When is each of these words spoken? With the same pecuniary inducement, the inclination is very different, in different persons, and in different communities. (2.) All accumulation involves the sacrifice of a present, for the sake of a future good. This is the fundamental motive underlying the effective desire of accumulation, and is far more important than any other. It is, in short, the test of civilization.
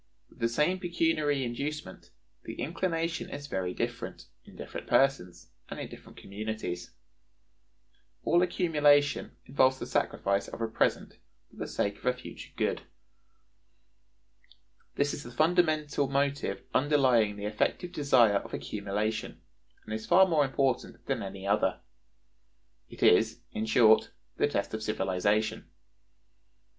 With 0.31 0.39
the 0.39 0.49
same 0.49 0.79
pecuniary 0.79 1.43
inducement, 1.43 2.09
the 2.41 2.55
inclination 2.59 3.29
is 3.29 3.45
very 3.45 3.71
different, 3.71 4.25
in 4.43 4.55
different 4.55 4.87
persons, 4.87 5.51
and 5.69 5.79
in 5.79 5.89
different 5.89 6.17
communities. 6.17 6.87
(2.) 8.23 8.23
All 8.31 8.41
accumulation 8.41 9.35
involves 9.45 9.77
the 9.77 9.85
sacrifice 9.85 10.47
of 10.47 10.59
a 10.59 10.67
present, 10.67 11.19
for 11.51 11.57
the 11.57 11.67
sake 11.67 11.99
of 11.99 12.05
a 12.07 12.13
future 12.13 12.49
good. 12.55 12.81
This 14.95 15.13
is 15.13 15.21
the 15.21 15.29
fundamental 15.29 16.07
motive 16.07 16.63
underlying 16.73 17.35
the 17.35 17.45
effective 17.45 17.91
desire 17.91 18.37
of 18.37 18.55
accumulation, 18.55 19.39
and 19.85 19.93
is 19.93 20.07
far 20.07 20.27
more 20.27 20.43
important 20.43 21.05
than 21.05 21.21
any 21.21 21.45
other. 21.45 21.79
It 22.89 23.03
is, 23.03 23.39
in 23.51 23.67
short, 23.67 24.09
the 24.37 24.47
test 24.47 24.73
of 24.73 24.81
civilization. 24.81 25.69